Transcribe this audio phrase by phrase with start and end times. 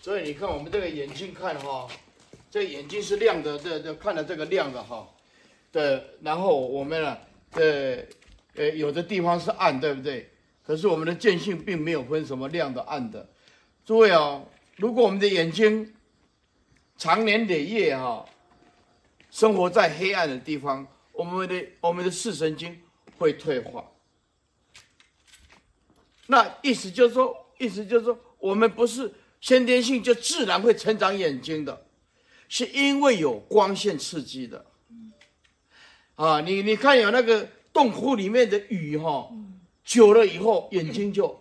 [0.00, 1.88] 所以你看我们这个眼睛看哈，
[2.50, 5.06] 这眼睛是亮的，这这看了这个亮的哈，
[5.70, 7.18] 对，然后我们呢，
[7.52, 7.98] 呃
[8.54, 10.30] 呃有的地方是暗，对不对？
[10.64, 13.28] 可是我们的见性并没有分什么亮的暗的。
[13.84, 14.42] 诸位啊，
[14.76, 15.94] 如果我们的眼睛
[16.96, 18.24] 长年累月哈，
[19.30, 22.80] 生活在黑暗的地方，我们的我们的视神经
[23.16, 23.84] 会退化。
[26.26, 29.10] 那意思就是说，意思就是说，我们不是
[29.40, 31.86] 先天性就自然会成长眼睛的，
[32.48, 34.66] 是因为有光线刺激的。
[36.16, 39.30] 啊，你你看有那个洞窟里面的雨哈，
[39.84, 41.40] 久了以后眼睛就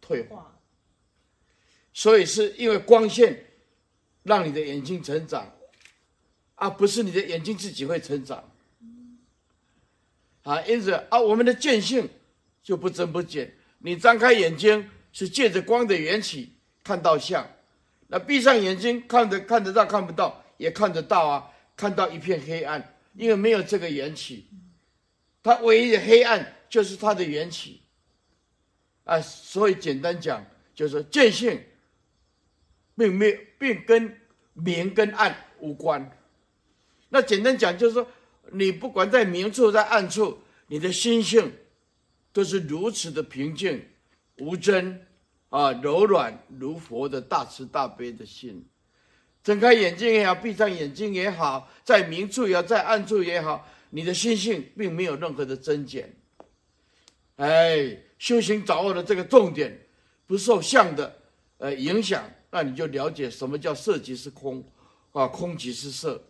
[0.00, 0.58] 退化，
[1.94, 3.46] 所以是因为光线
[4.22, 5.50] 让你的眼睛成长，
[6.56, 8.50] 而不是你的眼睛自己会成长。
[10.42, 12.06] 啊，因此啊，我们的见性
[12.62, 13.56] 就不增不减。
[13.78, 16.52] 你张开眼睛是借着光的缘起
[16.84, 17.44] 看到像，
[18.08, 24.46] 那闭上眼睛看得看得到看不到也看得到啊，看到一片黑暗，因为没有这个缘起，
[25.42, 27.80] 它唯一的黑暗就是它的缘起，
[29.04, 31.60] 啊，所以简单讲就是见性，
[32.96, 34.20] 并没有并跟
[34.52, 36.16] 明跟暗无关，
[37.08, 38.06] 那简单讲就是说，
[38.52, 41.52] 你不管在明处在暗处，你的心性。
[42.34, 43.80] 都是如此的平静、
[44.38, 45.00] 无争
[45.54, 48.66] 啊，柔软如佛的大慈大悲的心。
[49.40, 56.12] 睁开眼睛也好，闭上眼睛也好，在明处也好，在暗处也好，你的心性并没有任何的增减。
[57.36, 59.86] 哎，修行掌握了这个重点，
[60.26, 61.20] 不受相的
[61.58, 64.68] 呃影响，那你就了解什么叫色即是空
[65.12, 66.20] 啊，空即是色。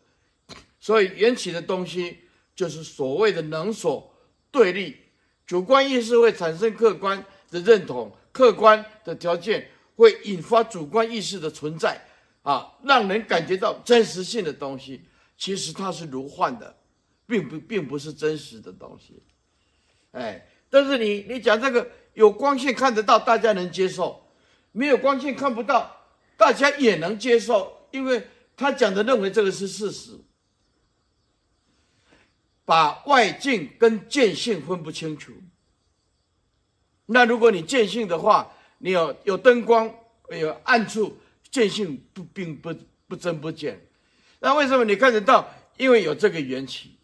[0.78, 2.19] 所以缘起的东西
[2.55, 4.14] 就是所谓的能所
[4.50, 4.98] 对立。
[5.47, 12.00] 主观意识会产生客观的认同，客观的条件会引发主观意识的存在，
[12.42, 15.03] 啊，让人感觉到真实性的东西，
[15.37, 16.77] 其实它是如幻的，
[17.27, 19.22] 并不并不是真实的东西，
[20.12, 24.21] 哎，但是你你讲这个有光线看得到，大家能接受；
[24.72, 25.97] 没有光线看不到，
[26.37, 28.26] 大家也能接受，因为
[28.56, 30.19] 他讲的认为这个是事实。
[32.66, 35.34] 把外境跟见性分不清楚。
[37.06, 39.92] 那如果你见性的话，你有有灯光，
[40.31, 41.16] 有暗处，
[41.50, 42.75] 见性不并不
[43.06, 43.81] 不增不减。
[44.41, 45.48] 那为什么你看得到？
[45.76, 46.97] 因为有这个缘起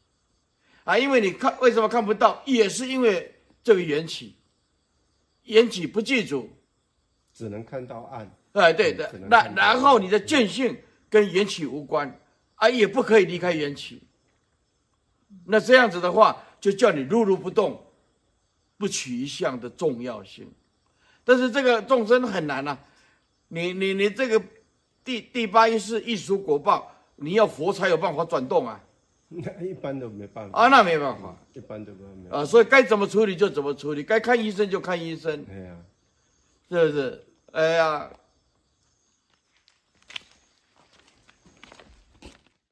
[0.84, 0.97] 啊。
[0.97, 2.43] 因为你看为什么看不到？
[2.47, 4.37] 也是因为这个缘起。
[5.44, 6.49] 缘起不记住，
[7.34, 8.31] 只能看到暗。
[8.53, 9.12] 哎，对的。
[9.28, 10.77] 那然后你的见性
[11.09, 12.21] 跟缘起无关
[12.55, 14.03] 啊，也不可以离开缘起。
[15.47, 17.90] 那这样子的话，就叫你如如不动，
[18.81, 20.51] 不取一相的重要性。
[21.23, 22.79] 但是这个众生很难呐、啊，
[23.49, 24.43] 你你你这个
[25.05, 28.81] 第第八意识艺术果报，你要佛才有办法转动啊。
[29.29, 32.45] 那一般都没办法啊，那没办法，一般都没办法啊。
[32.45, 35.45] 所以该怎么处理就怎么处理，该看医生就看医生。
[35.51, 35.77] 哎呀，
[36.71, 37.25] 是不是？
[37.53, 38.11] 哎呀。